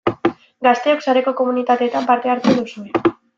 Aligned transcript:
Gazteok 0.67 1.03
sareko 1.07 1.33
komunitateetan 1.41 2.09
parte 2.09 2.33
hartzen 2.37 2.59
duzue. 2.63 3.13